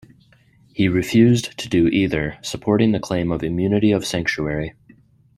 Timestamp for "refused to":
0.87-1.69